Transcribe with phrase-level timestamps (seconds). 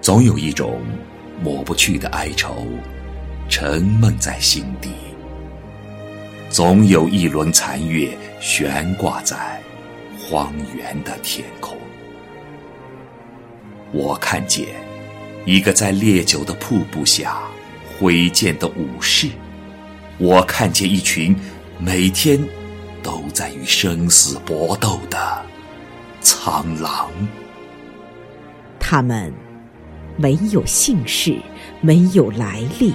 [0.00, 0.80] 总有一种
[1.42, 2.66] 抹不去的哀愁，
[3.48, 4.90] 沉闷在心底。
[6.48, 9.60] 总有一轮残月悬挂在
[10.18, 11.76] 荒原的天空。
[13.92, 14.66] 我看见
[15.44, 17.38] 一个在烈酒的瀑布下
[17.98, 19.28] 挥剑的武士，
[20.18, 21.36] 我看见一群
[21.78, 22.42] 每天
[23.02, 25.44] 都在与生死搏斗的
[26.20, 27.10] 苍狼。
[28.78, 29.32] 他们
[30.20, 31.34] 没有姓氏，
[31.80, 32.92] 没有来历。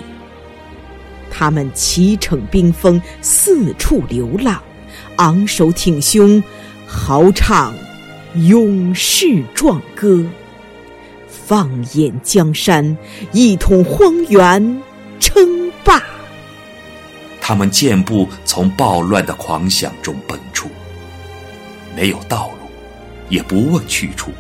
[1.32, 4.62] 他们骑乘冰封，四处流浪，
[5.16, 6.42] 昂首挺胸，
[6.86, 7.74] 豪唱
[8.36, 10.24] 勇士壮歌。
[11.28, 12.96] 放眼江山，
[13.32, 14.82] 一统荒原，
[15.20, 16.02] 称霸。
[17.42, 20.70] 他们健步从暴乱的狂想中奔出，
[21.96, 22.68] 没有道路，
[23.30, 24.32] 也不问去处。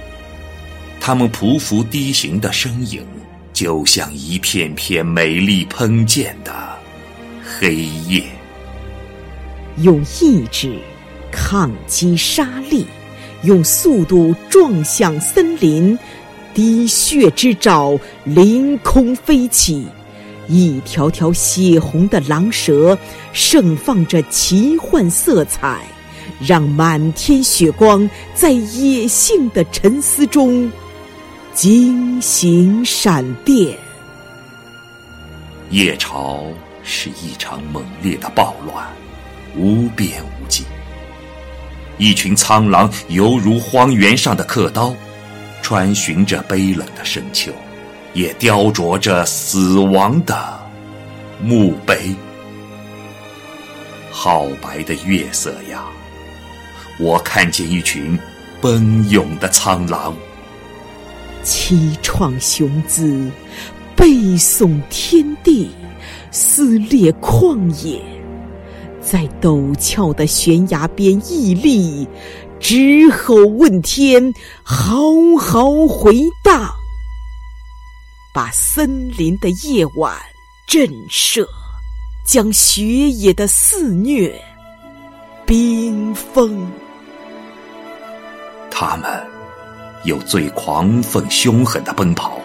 [1.07, 3.05] 他们匍匐低行的身影，
[3.53, 6.51] 就像一片片美丽喷溅的
[7.43, 7.75] 黑
[8.07, 8.23] 夜。
[9.83, 10.79] 用意志
[11.31, 12.83] 抗击沙砾，
[13.43, 15.95] 用速度撞向森林。
[16.55, 19.85] 滴血之爪凌空飞起，
[20.47, 22.97] 一条条血红的狼蛇
[23.31, 25.85] 盛放着奇幻色彩，
[26.41, 30.67] 让满天血光在野性的沉思中
[31.55, 33.77] 惊醒闪电。
[35.69, 36.43] 夜潮
[36.83, 38.85] 是一场猛烈的暴乱，
[39.55, 40.65] 无边无际。
[41.97, 44.93] 一群苍狼犹如荒原上的刻刀。
[45.61, 47.51] 穿寻着悲冷的深秋，
[48.13, 50.59] 也雕琢着死亡的
[51.41, 52.13] 墓碑。
[54.13, 55.85] 皓白的月色呀，
[56.99, 58.15] 我看见一群
[58.61, 60.15] 奔涌的苍狼，
[61.45, 63.31] 凄怆雄姿，
[63.95, 65.69] 背诵天地，
[66.31, 68.01] 撕裂旷野，
[68.99, 72.07] 在陡峭的悬崖边屹立。
[72.59, 74.33] 直吼问天，
[74.63, 74.95] 嚎
[75.37, 76.73] 嚎回荡，
[78.33, 80.17] 把森林的夜晚
[80.65, 81.45] 震慑，
[82.25, 84.33] 将雪野的肆虐
[85.45, 86.67] 冰封。
[88.71, 89.23] 他们
[90.05, 92.39] 有最狂奋凶狠的奔跑，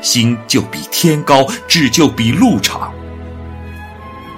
[0.00, 2.92] 心就比天高，志就比路长。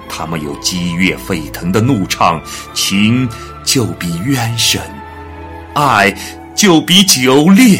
[0.09, 2.41] 他们有激越沸腾的怒唱，
[2.73, 3.29] 情
[3.63, 4.81] 就比渊深。
[5.73, 6.15] 爱
[6.55, 7.77] 就比酒烈，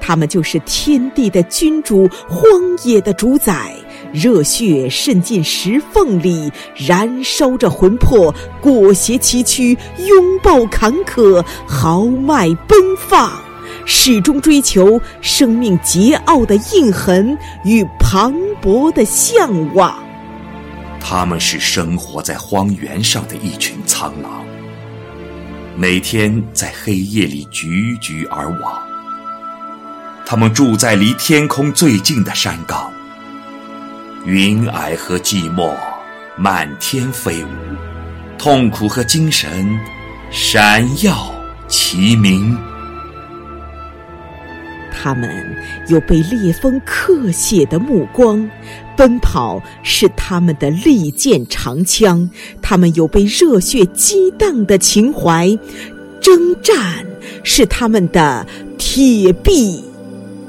[0.00, 2.42] 他们就是天地的君主，荒
[2.82, 3.74] 野的主宰。
[4.12, 9.76] 热血渗进石缝里，燃烧着魂魄，裹挟崎岖，
[10.06, 13.30] 拥抱坎坷，豪迈奔放，
[13.86, 19.96] 始终追求生命桀骜的印痕与磅礴的向往。
[21.00, 24.44] 他们是生活在荒原上的一群苍狼。
[25.76, 28.82] 每天在黑夜里踽踽而往，
[30.26, 32.92] 他们住在离天空最近的山岗，
[34.24, 35.72] 云霭和寂寞
[36.36, 37.48] 满天飞舞，
[38.36, 39.66] 痛苦和精神
[40.30, 41.34] 闪耀
[41.68, 42.56] 齐鸣。
[44.92, 45.56] 他们
[45.88, 48.48] 有被烈风刻写的目光。
[48.94, 52.28] 奔跑是他们的利剑长枪，
[52.60, 55.56] 他们有被热血激荡的情怀；
[56.20, 57.02] 征战
[57.42, 59.82] 是他们的铁壁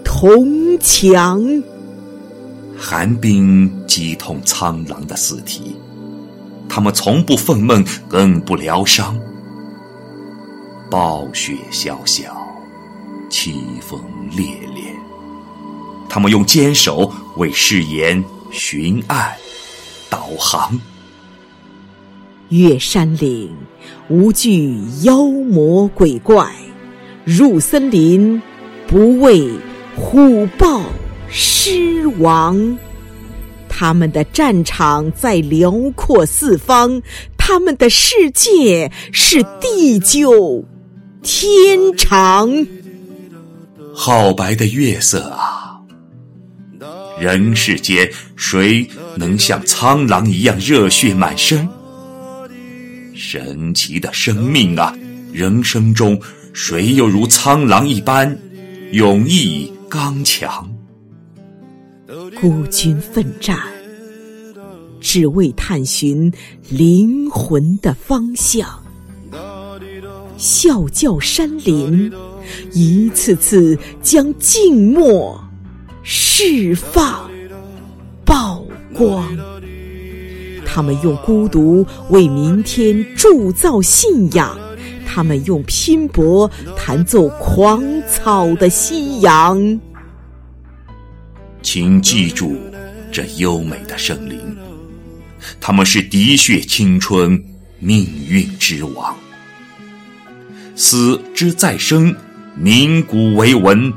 [0.04, 1.42] 铜墙。
[2.84, 5.76] 寒冰击痛苍狼的四体，
[6.68, 9.16] 他们从不愤懑，更不疗伤。
[10.90, 12.36] 暴雪萧萧，
[13.30, 14.02] 凄风
[14.36, 14.84] 烈烈，
[16.10, 18.22] 他们用坚守为誓言。
[18.52, 19.32] 寻案，
[20.10, 20.78] 导航。
[22.50, 23.56] 越山岭，
[24.10, 26.48] 无惧妖魔鬼怪；
[27.24, 28.42] 入森林，
[28.88, 29.50] 不畏
[29.96, 30.82] 虎豹
[31.32, 32.78] 狮王。
[33.70, 37.02] 他们的战场在辽阔四方，
[37.38, 40.64] 他们的世界是地久
[41.24, 42.50] 天长。
[43.96, 45.80] 皓白的月色啊！
[47.20, 51.68] 人世间，谁能像苍狼一样热血满身？
[53.16, 54.94] 神奇的生命啊！
[55.32, 56.20] 人生中，
[56.54, 58.38] 谁又如苍狼一般
[58.92, 60.70] 勇毅刚强？
[62.40, 63.58] 孤军奋战，
[65.00, 66.32] 只为探寻
[66.70, 68.68] 灵魂的方向。
[70.38, 72.12] 啸叫山林，
[72.72, 75.40] 一次次将静默
[76.04, 77.30] 释放
[78.26, 79.28] 曝光。
[80.66, 84.58] 他们用孤独为明天铸造信仰，
[85.06, 89.80] 他们用拼搏弹奏狂草的夕阳。
[91.62, 92.60] 请记住
[93.12, 94.58] 这优美的生灵，
[95.60, 97.42] 他们是滴血青春、
[97.80, 99.16] 命运之王。
[100.76, 102.16] 死之再生，
[102.56, 103.94] 鸣鼓为文，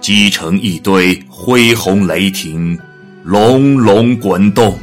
[0.00, 2.78] 积成一堆恢宏雷霆，
[3.22, 4.78] 隆隆滚动。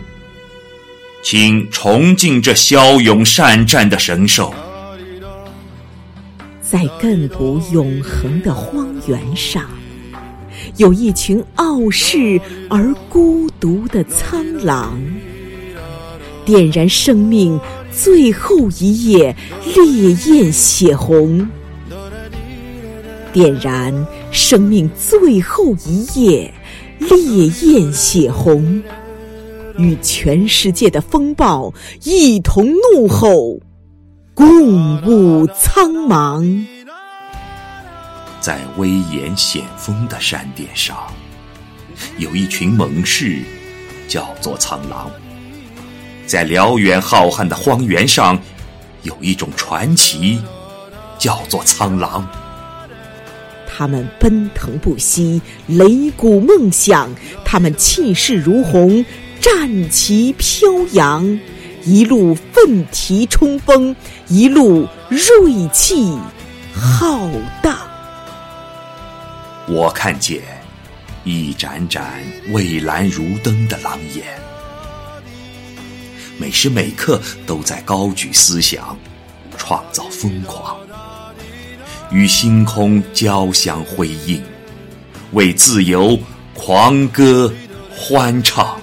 [1.24, 4.54] 请崇敬这骁勇善战的神兽，
[6.62, 9.70] 在亘古永恒的荒原上，
[10.78, 12.40] 有一群傲视
[12.70, 15.00] 而孤独的苍狼，
[16.46, 17.60] 点燃生命
[17.92, 19.36] 最后一页
[19.76, 21.48] 烈焰血红，
[23.34, 26.54] 点燃生命最后一页
[27.00, 28.82] 烈焰血红。
[29.78, 31.74] 与全世界的风暴
[32.04, 33.60] 一同怒吼，
[34.34, 36.66] 共舞苍茫。
[38.42, 40.98] 在威严险峰的山巅上，
[42.18, 43.38] 有一群猛士，
[44.08, 45.10] 叫做苍狼。
[46.26, 48.38] 在辽远浩瀚的荒原上，
[49.04, 50.40] 有一种传奇，
[51.20, 52.28] 叫做苍狼。
[53.68, 55.40] 他们奔腾不息，
[55.70, 57.14] 擂鼓梦想，
[57.46, 59.06] 他们气势如虹。
[59.40, 61.40] 战旗飘扬，
[61.84, 63.96] 一路奋蹄冲锋，
[64.28, 66.16] 一路锐气
[66.76, 67.28] 浩
[67.64, 67.91] 荡。
[69.68, 70.42] 我看见
[71.24, 72.22] 一盏盏
[72.52, 74.26] 蔚蓝如灯的狼眼，
[76.38, 78.98] 每时每刻都在高举思想，
[79.58, 80.78] 创造疯狂，
[82.10, 84.42] 与星空交相辉映，
[85.34, 86.18] 为自由
[86.54, 87.54] 狂歌
[87.96, 88.80] 欢唱。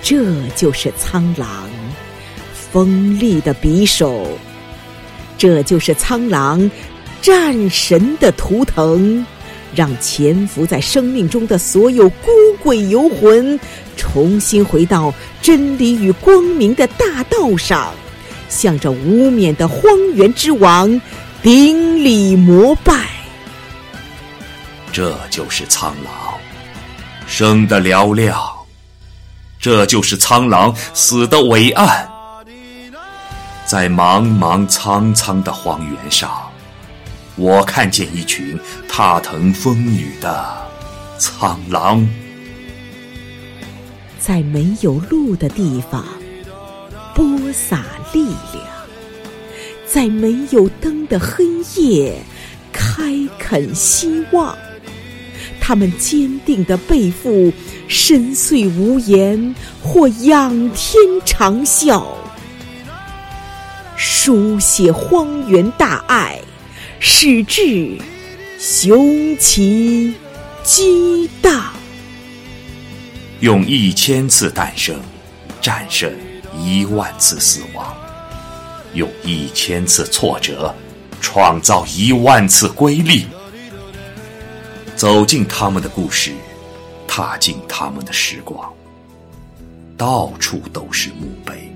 [0.00, 1.68] 这就是苍狼，
[2.70, 4.26] 锋利的匕首；
[5.36, 6.70] 这就是苍狼，
[7.24, 9.24] 战神的图腾。
[9.74, 12.30] 让潜伏在生命中的所有孤
[12.62, 13.58] 鬼游魂，
[13.96, 15.12] 重新回到
[15.42, 17.92] 真理与光明的大道上，
[18.48, 21.00] 向着无冕的荒原之王
[21.42, 23.08] 顶礼膜拜。
[24.92, 26.34] 这就是苍狼，
[27.26, 28.38] 生的嘹亮。
[29.58, 32.08] 这就是苍狼死的伟岸，
[33.66, 36.30] 在茫茫苍苍的荒原上，
[37.36, 38.58] 我看见一群
[38.88, 40.56] 踏腾风雨的
[41.18, 42.06] 苍狼。
[44.18, 46.04] 在没有路的地方
[47.14, 48.64] 播撒力量，
[49.86, 51.44] 在没有灯的黑
[51.76, 52.16] 夜
[52.72, 54.56] 开垦希望。
[55.60, 57.52] 他们坚定地背负
[57.88, 62.04] 深邃无言或仰天长啸，
[63.96, 66.38] 书写荒原大爱，
[67.06, 67.98] 矢志
[68.58, 70.14] 雄奇
[70.62, 71.70] 激荡，
[73.40, 74.98] 用一千次诞生
[75.60, 76.10] 战胜
[76.58, 77.94] 一万次死亡，
[78.94, 80.74] 用一千次挫折
[81.20, 83.26] 创造一万次瑰丽。
[84.96, 86.32] 走进他们的故事，
[87.06, 88.72] 踏进他们的时光，
[89.94, 91.70] 到处都是墓碑，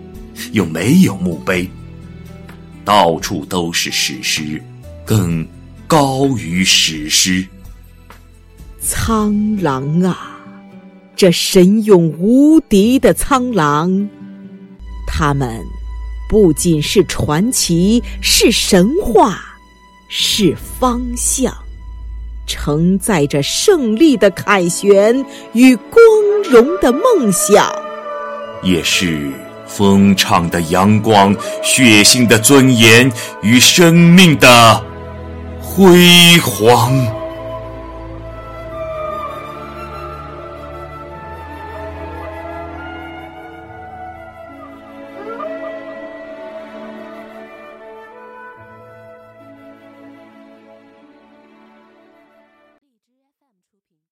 [0.53, 1.69] 又没有墓碑；
[2.83, 4.63] 到处都是史诗，
[5.09, 5.49] 更
[5.87, 7.43] 高于史诗。
[8.79, 10.37] 苍狼啊，
[11.17, 14.07] 这神勇无敌的苍狼，
[15.07, 15.65] 他们
[16.29, 19.41] 不仅是传奇，是神话，
[20.11, 21.57] 是方向。
[22.47, 25.25] 承载着胜利的凯旋
[25.55, 26.03] 与光
[26.51, 27.67] 荣的梦想，
[28.63, 29.33] 也是
[29.67, 33.11] 风畅的阳光、血腥的尊严
[33.41, 34.85] 与生命的
[35.79, 37.18] 辉煌。